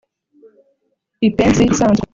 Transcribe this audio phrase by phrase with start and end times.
[1.27, 2.03] Ipensi isanzwe,